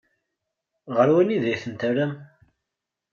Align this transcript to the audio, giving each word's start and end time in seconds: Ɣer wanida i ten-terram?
Ɣer 0.95 1.07
wanida 1.13 1.47
i 1.53 1.57
ten-terram? 1.63 2.13